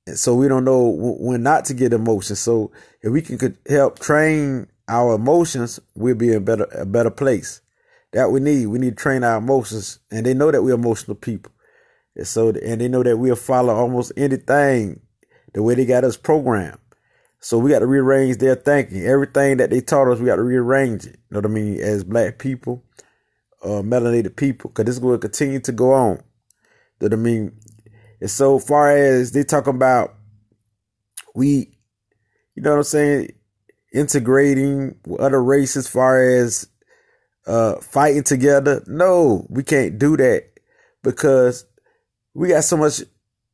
And 0.06 0.18
so 0.18 0.34
we 0.34 0.48
don't 0.48 0.64
know 0.64 0.88
when 0.88 1.42
not 1.42 1.66
to 1.66 1.74
get 1.74 1.92
emotions. 1.92 2.40
So 2.40 2.72
if 3.02 3.12
we 3.12 3.22
can 3.22 3.56
help 3.68 3.98
train 4.00 4.68
our 4.88 5.14
emotions, 5.14 5.78
we'll 5.94 6.14
be 6.14 6.32
in 6.32 6.44
better 6.44 6.64
a 6.72 6.86
better 6.86 7.10
place. 7.10 7.60
That 8.12 8.30
we 8.30 8.40
need. 8.40 8.66
We 8.66 8.78
need 8.78 8.96
to 8.96 9.02
train 9.02 9.22
our 9.22 9.36
emotions, 9.36 9.98
and 10.10 10.24
they 10.24 10.32
know 10.32 10.50
that 10.50 10.62
we're 10.62 10.74
emotional 10.74 11.14
people. 11.14 11.52
And 12.16 12.26
so, 12.26 12.48
and 12.48 12.80
they 12.80 12.88
know 12.88 13.02
that 13.02 13.18
we'll 13.18 13.36
follow 13.36 13.74
almost 13.74 14.12
anything 14.16 15.00
the 15.52 15.62
way 15.62 15.74
they 15.74 15.84
got 15.84 16.04
us 16.04 16.16
programmed. 16.16 16.78
So 17.40 17.58
we 17.58 17.70
got 17.70 17.80
to 17.80 17.86
rearrange 17.86 18.38
their 18.38 18.56
thinking. 18.56 19.04
Everything 19.04 19.58
that 19.58 19.70
they 19.70 19.80
taught 19.80 20.08
us, 20.08 20.18
we 20.18 20.26
got 20.26 20.36
to 20.36 20.42
rearrange 20.42 21.06
it. 21.06 21.18
You 21.30 21.34
know 21.34 21.38
what 21.38 21.46
I 21.46 21.48
mean? 21.48 21.80
As 21.80 22.02
black 22.02 22.38
people, 22.38 22.82
uh, 23.62 23.82
melanated 23.82 24.36
people, 24.36 24.70
because 24.70 24.86
this 24.86 24.96
is 24.96 25.00
going 25.00 25.20
to 25.20 25.28
continue 25.28 25.60
to 25.60 25.72
go 25.72 25.92
on. 25.92 26.16
You 27.00 27.08
know 27.08 27.08
what 27.08 27.12
I 27.12 27.16
mean? 27.16 27.52
And 28.20 28.30
so 28.30 28.58
far 28.58 28.90
as 28.90 29.32
they 29.32 29.44
talk 29.44 29.66
about, 29.68 30.14
we, 31.34 31.78
you 32.56 32.62
know 32.62 32.70
what 32.70 32.78
I'm 32.78 32.82
saying? 32.84 33.32
Integrating 33.92 34.96
with 35.06 35.20
other 35.20 35.42
races 35.42 35.86
as 35.86 35.88
far 35.88 36.22
as 36.22 36.68
uh, 37.46 37.76
fighting 37.76 38.22
together. 38.22 38.82
No, 38.86 39.46
we 39.48 39.62
can't 39.62 39.98
do 39.98 40.16
that 40.16 40.44
because 41.02 41.64
we 42.34 42.48
got 42.48 42.64
so 42.64 42.76
much, 42.76 43.02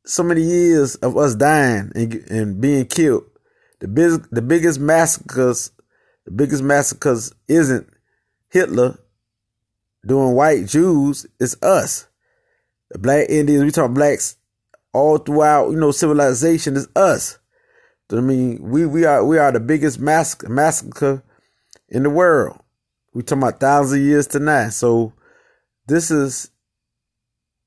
so 0.05 0.23
many 0.23 0.41
years 0.41 0.95
of 0.95 1.17
us 1.17 1.35
dying 1.35 1.91
and, 1.95 2.13
and 2.29 2.61
being 2.61 2.85
killed. 2.85 3.23
The 3.79 3.87
big, 3.87 4.27
the 4.31 4.41
biggest 4.41 4.79
massacres 4.79 5.71
The 6.25 6.31
biggest 6.31 6.63
massacres 6.63 7.33
isn't 7.47 7.87
Hitler 8.49 8.97
doing 10.05 10.33
white 10.33 10.65
Jews, 10.65 11.25
it's 11.39 11.61
us. 11.61 12.07
The 12.89 12.99
black 12.99 13.29
Indians, 13.29 13.63
we 13.63 13.71
talk 13.71 13.91
blacks 13.91 14.37
all 14.93 15.17
throughout, 15.19 15.69
you 15.69 15.77
know, 15.77 15.91
civilization 15.91 16.75
is 16.75 16.87
us. 16.95 17.37
I 18.11 18.21
mean, 18.21 18.59
we, 18.61 18.85
we 18.85 19.05
are 19.05 19.25
we 19.25 19.37
are 19.37 19.51
the 19.51 19.59
biggest 19.59 19.99
massacre, 19.99 20.49
massacre 20.49 21.23
in 21.89 22.03
the 22.03 22.09
world. 22.09 22.59
We 23.13 23.23
talking 23.23 23.43
about 23.43 23.59
thousands 23.59 23.99
of 23.99 24.05
years 24.05 24.27
tonight. 24.27 24.69
So 24.69 25.13
this 25.87 26.11
is 26.11 26.51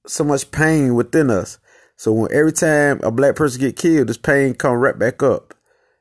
so 0.07 0.25
much 0.25 0.51
pain 0.51 0.95
within 0.95 1.31
us. 1.31 1.59
So 1.97 2.13
when 2.13 2.33
every 2.33 2.53
time 2.53 3.01
a 3.03 3.11
black 3.11 3.35
person 3.35 3.61
get 3.61 3.77
killed, 3.77 4.09
this 4.09 4.17
pain 4.17 4.55
come 4.55 4.75
right 4.75 4.99
back 4.99 5.23
up. 5.23 5.55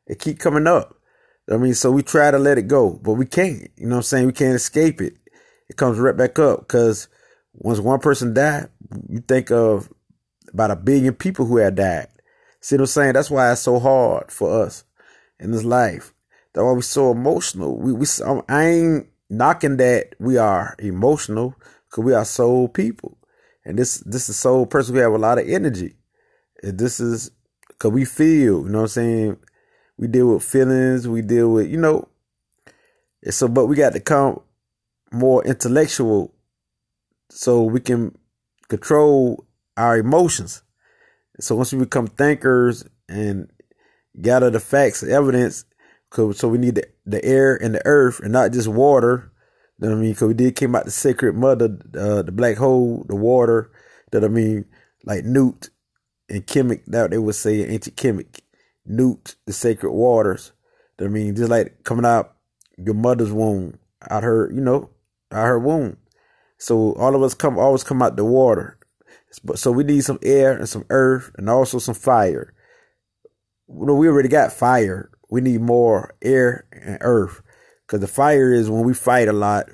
It 0.06 0.20
keep 0.20 0.40
coming 0.40 0.68
up. 0.68 0.96
I 1.52 1.58
mean, 1.58 1.74
so 1.74 1.92
we 1.92 2.04
try 2.04 2.30
to 2.30 2.38
let 2.38 2.58
it 2.58 2.68
go, 2.68 3.00
but 3.02 3.14
we 3.14 3.26
can't. 3.26 3.72
You 3.78 3.88
know 3.88 3.96
what 3.96 4.00
I'm 4.00 4.04
saying? 4.04 4.28
We 4.28 4.34
can't 4.34 4.56
escape 4.56 5.02
it. 5.02 5.14
It 5.70 5.78
comes 5.78 5.98
right 5.98 6.16
back 6.16 6.38
up 6.40 6.60
because 6.60 7.08
once 7.54 7.80
one 7.80 8.00
person 8.00 8.34
died, 8.34 8.70
you 9.10 9.22
think 9.22 9.50
of 9.52 9.90
about 10.54 10.72
a 10.72 10.76
billion 10.76 11.14
people 11.14 11.46
who 11.46 11.58
had 11.58 11.76
died. 11.76 12.08
See 12.60 12.76
what 12.76 12.82
I'm 12.82 12.88
saying? 12.88 13.14
That's 13.14 13.32
why 13.32 13.52
it's 13.52 13.62
so 13.62 13.80
hard 13.80 14.32
for 14.32 14.64
us 14.64 14.84
in 15.40 15.52
this 15.52 15.64
life. 15.64 16.14
That's 16.54 16.64
why 16.64 16.72
we're 16.72 16.82
so 16.82 17.12
emotional. 17.12 17.78
We, 17.78 17.94
we 17.94 18.06
I 18.50 18.66
ain't 18.66 19.08
knocking 19.30 19.78
that 19.78 20.16
we 20.20 20.38
are 20.38 20.76
emotional 20.80 21.56
because 21.90 22.04
we 22.04 22.14
are 22.14 22.26
soul 22.26 22.68
people. 22.68 23.18
And 23.66 23.78
this 23.78 23.98
this 24.00 24.30
is 24.30 24.38
soul 24.38 24.66
person 24.66 24.96
We 24.96 25.02
have 25.02 25.14
a 25.14 25.18
lot 25.18 25.40
of 25.40 25.48
energy. 25.48 25.96
And 26.64 26.78
this 26.78 27.00
is 27.00 27.32
because 27.68 27.92
we 27.92 28.06
feel, 28.06 28.64
you 28.64 28.70
know 28.70 28.80
what 28.80 28.84
I'm 28.84 28.88
saying? 28.88 29.38
We 29.98 30.08
deal 30.08 30.34
with 30.34 30.44
feelings, 30.44 31.08
we 31.08 31.22
deal 31.22 31.52
with, 31.52 31.70
you 31.70 31.78
know. 31.78 32.08
So, 33.30 33.48
but 33.48 33.66
we 33.66 33.76
got 33.76 33.94
to 33.94 34.00
come 34.00 34.42
more 35.12 35.44
intellectual 35.44 36.34
so 37.30 37.64
we 37.64 37.80
can 37.80 38.18
control 38.68 39.46
our 39.76 39.98
emotions. 39.98 40.64
So 41.40 41.56
once 41.56 41.72
we 41.72 41.80
become 41.80 42.08
thinkers 42.08 42.86
and 43.08 43.50
gather 44.20 44.50
the 44.50 44.60
facts, 44.60 45.04
evidence, 45.04 45.66
cause, 46.10 46.40
so 46.40 46.48
we 46.48 46.58
need 46.58 46.76
the, 46.76 46.88
the 47.06 47.24
air 47.24 47.56
and 47.56 47.76
the 47.76 47.86
earth 47.86 48.20
and 48.20 48.32
not 48.32 48.52
just 48.52 48.68
water. 48.68 49.32
You 49.80 49.88
know 49.88 49.94
what 49.94 50.00
I 50.00 50.02
mean? 50.02 50.14
Because 50.14 50.28
we 50.30 50.34
did 50.34 50.56
came 50.56 50.76
out 50.76 50.86
the 50.86 50.92
sacred 50.92 51.36
mother, 51.36 51.78
uh, 51.98 52.24
the 52.24 52.32
black 52.32 52.58
hole, 52.58 53.06
the 53.08 53.16
water. 53.16 53.72
That 54.12 54.24
I 54.24 54.30
mean, 54.30 54.66
like 55.04 55.26
Newt 55.26 55.70
and 56.30 56.46
Kemet, 56.48 56.86
that 56.88 57.12
they 57.12 57.18
would 57.18 57.36
say 57.36 57.64
ancient 57.64 57.98
Kemet, 57.98 58.40
Newt, 58.86 59.36
the 59.46 59.54
sacred 59.54 59.92
waters. 59.92 60.54
That 60.98 61.06
I 61.06 61.08
mean, 61.10 61.36
just 61.36 61.52
like 61.52 61.84
coming 61.84 62.06
out 62.06 62.36
your 62.78 62.96
mother's 62.96 63.32
womb, 63.32 63.78
out 64.10 64.24
her, 64.24 64.52
you 64.52 64.62
know, 64.62 64.90
out 65.32 65.46
her 65.46 65.60
womb. 65.60 65.98
So 66.58 66.94
all 66.94 67.16
of 67.16 67.22
us 67.22 67.36
come 67.36 67.60
always 67.60 67.84
come 67.84 68.02
out 68.02 68.16
the 68.16 68.26
water. 68.26 68.77
So 69.56 69.72
we 69.72 69.84
need 69.84 70.04
some 70.04 70.20
air 70.24 70.56
and 70.56 70.68
some 70.68 70.86
earth 70.90 71.32
and 71.38 71.50
also 71.50 71.80
some 71.80 71.96
fire. 71.96 72.54
Know, 73.68 73.96
we 73.96 74.08
already 74.08 74.30
got 74.30 74.54
fire. 74.54 75.12
We 75.30 75.42
need 75.42 75.62
more 75.62 76.16
air 76.22 76.66
and 76.72 76.98
earth. 77.02 77.42
Because 77.86 78.02
the 78.02 78.08
fire 78.08 78.54
is 78.54 78.70
when 78.70 78.84
we 78.84 78.94
fight 78.94 79.28
a 79.28 79.34
lot, 79.34 79.70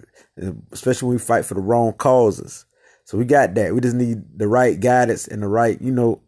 especially 0.71 1.07
when 1.07 1.15
we 1.15 1.19
fight 1.19 1.45
for 1.45 1.53
the 1.53 1.61
wrong 1.61 1.93
causes. 1.93 2.65
So 3.05 3.17
we 3.17 3.25
got 3.25 3.53
that. 3.55 3.73
We 3.73 3.81
just 3.81 3.95
need 3.95 4.37
the 4.37 4.47
right 4.47 4.79
guidance 4.79 5.27
and 5.27 5.41
the 5.43 5.47
right, 5.47 5.81
you 5.81 5.91
know, 5.91 6.21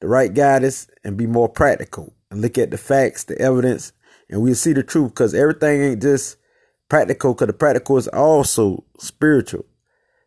the 0.00 0.08
right 0.08 0.32
guidance 0.32 0.88
and 1.04 1.16
be 1.16 1.26
more 1.26 1.48
practical 1.48 2.14
and 2.30 2.40
look 2.40 2.58
at 2.58 2.70
the 2.70 2.78
facts, 2.78 3.24
the 3.24 3.38
evidence, 3.40 3.92
and 4.28 4.42
we'll 4.42 4.54
see 4.54 4.72
the 4.72 4.82
truth. 4.82 5.10
Because 5.10 5.34
everything 5.34 5.80
ain't 5.80 6.02
just 6.02 6.36
practical, 6.88 7.34
because 7.34 7.46
the 7.46 7.52
practical 7.52 7.96
is 7.96 8.08
also 8.08 8.84
spiritual. 8.98 9.64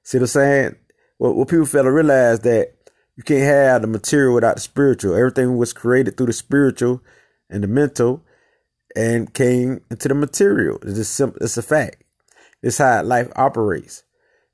See 0.04 0.18
what 0.18 0.24
I'm 0.24 0.28
saying? 0.28 0.76
What, 1.20 1.36
what 1.36 1.50
people 1.50 1.66
fail 1.66 1.84
to 1.84 1.92
realize 1.92 2.40
that 2.40 2.74
you 3.16 3.24
can't 3.24 3.44
have 3.44 3.82
the 3.82 3.88
material 3.88 4.34
without 4.34 4.56
the 4.56 4.62
spiritual. 4.62 5.14
Everything 5.14 5.58
was 5.58 5.74
created 5.74 6.16
through 6.16 6.28
the 6.28 6.34
spiritual 6.34 7.02
and 7.50 7.62
the 7.62 7.68
mental 7.68 8.24
and 8.96 9.34
came 9.34 9.82
into 9.92 10.08
the 10.08 10.16
material. 10.16 10.80
It's 10.82 10.96
just 10.96 11.14
simple. 11.14 11.38
It's 11.42 11.58
a 11.58 11.62
fact. 11.62 12.04
It's 12.64 12.78
how 12.78 13.04
life 13.04 13.30
operates. 13.36 14.04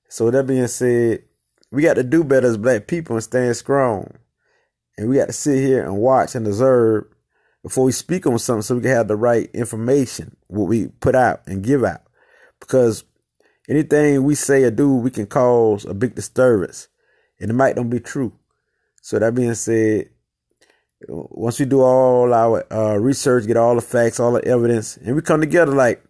So 0.09 0.31
that 0.31 0.47
being 0.47 0.67
said, 0.67 1.23
we 1.71 1.83
got 1.83 1.95
to 1.95 2.03
do 2.03 2.23
better 2.23 2.47
as 2.47 2.57
black 2.57 2.87
people 2.87 3.15
and 3.15 3.23
stand 3.23 3.55
strong. 3.55 4.15
And 4.97 5.09
we 5.09 5.17
got 5.17 5.27
to 5.27 5.33
sit 5.33 5.63
here 5.63 5.83
and 5.83 5.97
watch 5.97 6.33
and 6.33 6.47
observe 6.47 7.05
before 7.61 7.85
we 7.85 7.91
speak 7.91 8.25
on 8.25 8.39
something 8.39 8.63
so 8.63 8.75
we 8.75 8.81
can 8.81 8.91
have 8.91 9.07
the 9.07 9.15
right 9.15 9.49
information, 9.53 10.35
what 10.47 10.67
we 10.67 10.87
put 10.87 11.13
out 11.13 11.41
and 11.45 11.63
give 11.63 11.83
out. 11.83 12.01
Because 12.59 13.03
anything 13.69 14.23
we 14.23 14.35
say 14.35 14.63
or 14.63 14.71
do, 14.71 14.95
we 14.95 15.11
can 15.11 15.27
cause 15.27 15.85
a 15.85 15.93
big 15.93 16.15
disturbance. 16.15 16.87
And 17.39 17.51
it 17.51 17.53
might 17.53 17.75
not 17.75 17.89
be 17.89 17.99
true. 17.99 18.33
So 19.01 19.19
that 19.19 19.35
being 19.35 19.53
said, 19.53 20.09
once 21.07 21.59
we 21.59 21.65
do 21.65 21.81
all 21.81 22.33
our 22.33 22.65
uh, 22.73 22.97
research, 22.97 23.45
get 23.45 23.57
all 23.57 23.75
the 23.75 23.81
facts, 23.81 24.19
all 24.19 24.31
the 24.31 24.45
evidence, 24.45 24.97
and 24.97 25.15
we 25.15 25.21
come 25.21 25.41
together 25.41 25.73
like 25.73 26.03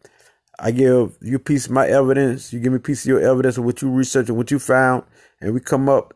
I 0.59 0.71
give 0.71 1.17
you 1.21 1.35
a 1.35 1.39
piece 1.39 1.65
of 1.65 1.71
my 1.71 1.87
evidence, 1.87 2.53
you 2.53 2.59
give 2.59 2.71
me 2.71 2.77
a 2.77 2.81
piece 2.81 3.03
of 3.03 3.09
your 3.09 3.19
evidence 3.19 3.57
of 3.57 3.65
what 3.65 3.81
you 3.81 3.89
researched 3.89 4.29
and 4.29 4.37
what 4.37 4.51
you 4.51 4.59
found, 4.59 5.03
and 5.41 5.53
we 5.53 5.59
come 5.59 5.89
up 5.89 6.13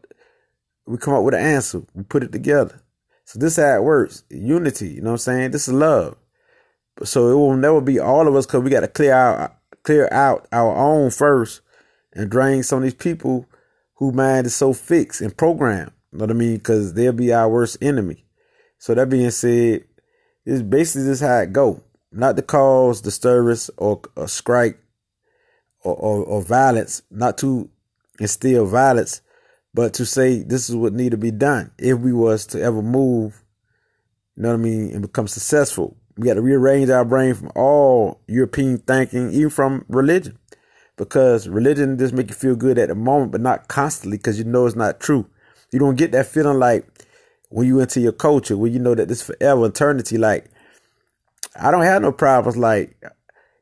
we 0.90 0.98
come 0.98 1.14
up 1.14 1.24
with 1.24 1.36
an 1.36 1.42
answer. 1.42 1.84
We 1.94 2.04
put 2.04 2.24
it 2.24 2.32
together. 2.32 2.82
So 3.26 3.38
this 3.38 3.58
is 3.58 3.64
how 3.64 3.76
it 3.76 3.84
works. 3.84 4.24
Unity, 4.30 4.88
you 4.90 5.02
know 5.02 5.12
what 5.12 5.14
I'm 5.14 5.18
saying? 5.20 5.52
This 5.52 5.68
is 5.68 5.74
love. 5.74 6.16
So 7.04 7.30
it 7.30 7.36
will 7.36 7.56
never 7.56 7.80
be 7.80 8.00
all 8.00 8.28
of 8.28 8.36
us 8.36 8.48
because 8.48 8.64
we 8.64 8.72
got 8.72 8.80
to 8.80 8.88
clear 8.88 9.14
out 9.14 9.56
clear 9.84 10.08
out 10.12 10.48
our 10.52 10.76
own 10.76 11.12
first 11.12 11.62
and 12.14 12.30
drain 12.30 12.64
some 12.64 12.78
of 12.78 12.84
these 12.84 12.94
people 12.94 13.46
who 13.96 14.12
mind 14.12 14.48
is 14.48 14.56
so 14.56 14.74
fixed 14.74 15.22
and 15.22 15.36
programmed. 15.36 15.92
You 16.12 16.20
know 16.20 16.24
what 16.24 16.32
I 16.32 16.34
mean? 16.34 16.58
Because 16.58 16.94
they'll 16.94 17.12
be 17.12 17.34
our 17.34 17.50
worst 17.50 17.78
enemy. 17.82 18.26
So 18.78 18.94
that 18.96 19.10
being 19.10 19.30
said, 19.32 19.84
it's 20.46 20.62
basically 20.62 21.08
just 21.08 21.22
how 21.22 21.40
it 21.40 21.54
go. 21.54 21.84
Not 22.12 22.36
to 22.38 22.42
cause 22.42 23.02
disturbance 23.02 23.70
or, 23.78 24.02
a 24.18 24.28
strike 24.28 24.80
or, 25.82 25.96
or, 25.96 26.24
or 26.24 26.42
violence, 26.42 27.04
not 27.12 27.38
to 27.40 27.70
instill 28.20 28.66
violence, 28.66 29.22
but 29.74 29.94
to 29.96 30.06
say 30.06 30.42
this 30.42 30.70
is 30.70 30.76
what 30.76 30.94
need 30.94 31.12
to 31.12 31.18
be 31.18 31.32
done 31.32 31.72
if 31.78 32.00
we 32.00 32.14
was 32.14 32.48
to 32.48 32.62
ever 32.62 32.82
move, 32.82 33.44
you 34.36 34.44
know 34.44 34.50
what 34.50 34.56
I 34.56 34.58
mean, 34.58 34.92
and 34.92 35.02
become 35.04 35.28
successful. 35.28 35.96
We 36.20 36.28
got 36.28 36.34
to 36.34 36.42
rearrange 36.42 36.90
our 36.90 37.06
brain 37.06 37.34
from 37.34 37.50
all 37.56 38.20
European 38.28 38.80
thinking, 38.80 39.32
even 39.32 39.50
from 39.50 39.86
religion, 39.88 40.38
because 40.98 41.48
religion 41.48 41.98
just 41.98 42.14
make 42.14 42.28
you 42.28 42.36
feel 42.36 42.58
good 42.58 42.78
at 42.78 42.90
the 42.90 42.96
moment, 42.96 43.32
but 43.32 43.40
not 43.40 43.70
constantly, 43.70 44.18
because 44.18 44.38
you 44.38 44.44
know 44.44 44.66
it's 44.66 44.76
not 44.76 45.00
true. 45.00 45.30
You 45.72 45.80
don't 45.80 45.96
get 45.96 46.12
that 46.12 46.26
feeling 46.26 46.60
like 46.60 46.86
when 47.48 47.68
you 47.68 47.80
into 47.80 48.02
your 48.02 48.12
culture, 48.12 48.58
when 48.58 48.74
you 48.74 48.80
know 48.80 48.96
that 48.96 49.08
this 49.08 49.22
forever 49.22 49.66
eternity. 49.68 50.18
Like 50.18 50.52
I 51.56 51.72
don't 51.72 51.84
have 51.84 52.02
no 52.02 52.12
problems. 52.12 52.58
Like 52.58 53.02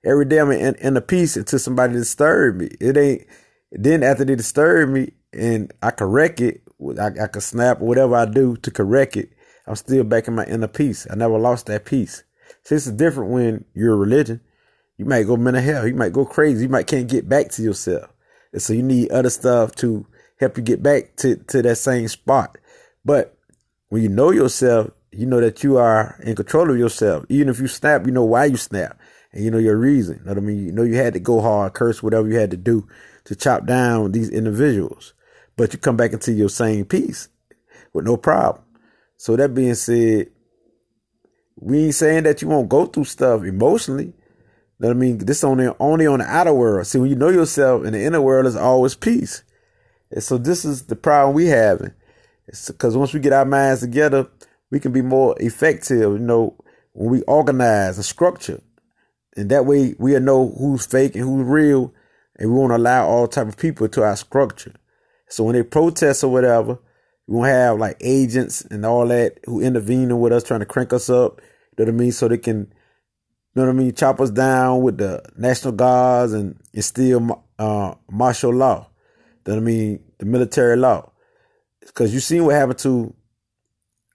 every 0.04 0.26
day 0.26 0.40
I'm 0.40 0.50
in, 0.50 0.74
in 0.82 0.98
a 0.98 1.02
peace 1.02 1.38
until 1.38 1.60
somebody 1.60 1.94
disturb 1.94 2.56
me. 2.56 2.72
It 2.82 2.98
ain't. 2.98 3.28
Then 3.72 4.02
after 4.02 4.26
they 4.26 4.34
disturb 4.34 4.90
me, 4.90 5.12
and 5.32 5.72
I 5.84 5.92
correct 5.92 6.42
it. 6.42 6.64
I, 7.00 7.10
I 7.22 7.28
can 7.28 7.42
snap 7.42 7.82
whatever 7.82 8.16
I 8.16 8.26
do 8.26 8.58
to 8.58 8.72
correct 8.72 9.16
it. 9.16 9.30
I'm 9.68 9.76
still 9.76 10.04
back 10.04 10.28
in 10.28 10.34
my 10.34 10.46
inner 10.46 10.68
peace. 10.68 11.06
I 11.08 11.14
never 11.14 11.38
lost 11.38 11.68
that 11.68 11.86
peace. 11.86 12.24
See, 12.68 12.76
it's 12.76 12.86
different 12.92 13.32
when 13.32 13.66
you're 13.74 13.94
a 13.94 13.98
religion. 13.98 14.42
You 14.98 15.06
might 15.06 15.24
go 15.24 15.38
mental 15.38 15.64
health. 15.64 15.88
You 15.88 15.96
might 15.96 16.12
go 16.12 16.26
crazy. 16.26 16.64
You 16.64 16.70
might 16.70 16.88
can't 16.88 17.08
get 17.08 17.30
back 17.30 17.50
to 17.52 17.62
yourself. 17.62 18.10
And 18.52 18.62
so 18.62 18.74
you 18.74 18.84
need 18.84 19.12
other 19.12 19.30
stuff 19.30 19.76
to 19.76 20.06
help 20.40 20.58
you 20.58 20.64
get 20.64 20.84
back 20.84 21.16
to, 21.18 21.36
to 21.36 21.62
that 21.62 21.78
same 21.78 22.08
spot. 22.08 22.58
But 23.06 23.38
when 23.90 24.04
you 24.04 24.10
know 24.10 24.32
yourself, 24.32 24.92
you 25.12 25.26
know 25.26 25.40
that 25.40 25.64
you 25.64 25.78
are 25.78 26.20
in 26.24 26.36
control 26.36 26.70
of 26.70 26.78
yourself. 26.78 27.26
Even 27.30 27.50
if 27.50 27.60
you 27.60 27.68
snap, 27.68 28.06
you 28.06 28.12
know 28.12 28.26
why 28.26 28.46
you 28.46 28.58
snap. 28.58 29.00
And 29.32 29.44
you 29.44 29.52
know 29.52 29.60
your 29.60 29.78
reason. 29.78 30.18
You 30.20 30.26
know 30.26 30.32
what 30.32 30.38
I 30.38 30.42
mean? 30.42 30.66
You 30.66 30.72
know 30.72 30.84
you 30.84 30.96
had 30.96 31.14
to 31.14 31.20
go 31.20 31.40
hard, 31.40 31.74
curse, 31.74 32.04
whatever 32.04 32.28
you 32.28 32.36
had 32.36 32.52
to 32.52 32.58
do 32.58 32.88
to 33.26 33.36
chop 33.36 33.66
down 33.66 34.12
these 34.12 34.30
individuals 34.30 35.14
but 35.58 35.74
you 35.74 35.80
come 35.80 35.98
back 35.98 36.14
into 36.14 36.32
your 36.32 36.48
same 36.48 36.86
peace 36.86 37.28
with 37.92 38.06
no 38.06 38.16
problem. 38.16 38.64
So 39.18 39.36
that 39.36 39.54
being 39.54 39.76
said, 39.76 40.28
we 41.60 41.86
ain't 41.86 41.96
saying 41.96 42.24
that 42.24 42.42
you 42.42 42.48
won't 42.48 42.70
go 42.70 42.86
through 42.86 43.06
stuff 43.06 43.44
emotionally. 43.44 44.14
I 44.84 44.94
mean, 44.94 45.18
this 45.18 45.44
only 45.44 45.70
only 45.80 46.06
on 46.06 46.20
the 46.20 46.26
outer 46.26 46.54
world. 46.54 46.86
See, 46.86 47.00
when 47.00 47.10
you 47.10 47.16
know 47.16 47.30
yourself 47.30 47.84
in 47.84 47.94
the 47.94 48.04
inner 48.04 48.22
world, 48.22 48.46
is 48.46 48.56
always 48.56 48.94
peace. 48.94 49.44
And 50.12 50.24
so 50.24 50.38
this 50.38 50.64
is 50.64 50.84
the 50.84 50.96
problem 50.96 51.36
we 51.36 51.48
having. 51.48 51.94
because 52.68 52.96
once 52.96 53.14
we 53.14 53.20
get 53.20 53.34
our 53.34 53.46
minds 53.46 53.82
together, 53.82 54.28
we 54.70 54.80
can 54.80 54.92
be 54.92 55.02
more 55.02 55.36
effective. 55.40 56.00
You 56.00 56.20
know, 56.20 56.56
when 56.94 57.10
we 57.10 57.22
organize 57.24 57.98
a 57.98 58.04
structure, 58.04 58.62
and 59.36 59.50
that 59.50 59.66
way 59.66 59.96
we'll 59.98 60.22
know 60.22 60.54
who's 60.58 60.86
fake 60.86 61.16
and 61.16 61.24
who's 61.24 61.46
real, 61.46 61.94
and 62.38 62.52
we 62.52 62.58
won't 62.58 62.72
allow 62.72 63.08
all 63.08 63.28
type 63.28 63.48
of 63.48 63.58
people 63.58 63.88
to 63.90 64.04
our 64.04 64.16
structure. 64.16 64.74
So 65.28 65.44
when 65.44 65.56
they 65.56 65.64
protest 65.64 66.24
or 66.24 66.32
whatever, 66.32 66.78
we 67.28 67.36
won't 67.36 67.50
have 67.50 67.78
like 67.78 67.98
agents 68.02 68.62
and 68.62 68.86
all 68.86 69.08
that 69.08 69.40
who 69.46 69.62
intervene 69.62 70.18
with 70.20 70.34
us 70.34 70.44
trying 70.44 70.62
to 70.62 70.66
crank 70.66 70.94
us 70.94 71.10
up. 71.10 71.42
You 71.78 71.86
know 71.86 71.92
what 71.92 71.96
I 71.96 72.04
mean? 72.04 72.12
So 72.12 72.28
they 72.28 72.38
can 72.38 72.74
you 73.58 73.64
know 73.64 73.70
what 73.70 73.76
I 73.76 73.80
mean, 73.80 73.94
chop 73.96 74.22
us 74.22 74.30
down 74.30 74.84
with 74.84 75.00
the 75.00 75.20
National 75.36 75.74
Guards 75.74 76.32
and 76.32 76.62
instill 76.74 77.44
uh, 77.58 77.96
martial 78.08 78.54
law. 78.54 78.88
You 79.48 79.54
know 79.54 79.56
what 79.56 79.62
I 79.64 79.66
mean, 79.66 80.04
the 80.20 80.26
military 80.28 80.78
law. 80.78 81.12
Because 81.80 82.14
you 82.14 82.20
seen 82.20 82.46
what 82.46 82.54
happened 82.54 82.78
to 82.80 83.16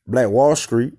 Black 0.06 0.28
Wall 0.28 0.54
Street. 0.54 0.94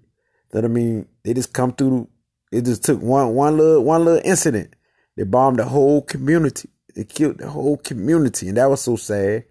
That 0.52 0.66
I 0.66 0.68
mean, 0.68 1.08
they 1.24 1.34
just 1.34 1.54
come 1.54 1.72
through. 1.72 2.10
It 2.52 2.66
just 2.66 2.84
took 2.84 3.02
one 3.02 3.34
one 3.34 3.58
little 3.58 3.82
one 3.82 4.04
little 4.04 4.22
incident. 4.26 4.76
They 5.16 5.24
bombed 5.24 5.60
the 5.60 5.66
whole 5.66 6.02
community. 6.02 6.68
They 6.96 7.06
killed 7.06 7.38
the 7.38 7.50
whole 7.50 7.78
community, 7.78 8.50
and 8.50 8.58
that 8.58 8.70
was 8.70 8.82
so 8.82 8.98
sad. 8.98 9.46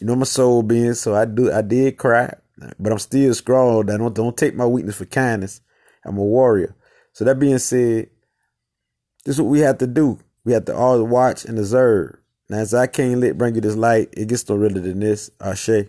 You 0.00 0.06
know 0.06 0.16
my 0.16 0.24
soul 0.24 0.62
being, 0.62 0.94
so 0.94 1.14
I 1.14 1.24
do 1.24 1.52
I 1.52 1.62
did 1.62 1.96
cry, 1.96 2.32
but 2.78 2.92
I'm 2.92 2.98
still 2.98 3.34
strong. 3.34 3.90
I 3.90 3.96
don't 3.96 4.14
don't 4.14 4.36
take 4.36 4.54
my 4.54 4.66
weakness 4.66 4.96
for 4.96 5.06
kindness. 5.06 5.60
I'm 6.04 6.18
a 6.18 6.24
warrior. 6.24 6.74
So 7.12 7.24
that 7.24 7.38
being 7.38 7.58
said, 7.58 8.10
this 9.24 9.34
is 9.36 9.40
what 9.40 9.50
we 9.50 9.60
have 9.60 9.78
to 9.78 9.86
do. 9.86 10.20
We 10.44 10.52
have 10.52 10.66
to 10.66 10.76
all 10.76 11.02
watch 11.04 11.44
and 11.44 11.58
observe. 11.58 12.18
Now, 12.48 12.58
as 12.58 12.72
I 12.72 12.86
can't 12.86 13.20
let 13.20 13.36
bring 13.36 13.56
you 13.56 13.60
this 13.60 13.76
light, 13.76 14.08
it 14.12 14.28
gets 14.28 14.48
no 14.48 14.56
realer 14.56 14.80
than 14.80 15.00
this. 15.00 15.30
Ashe. 15.40 15.88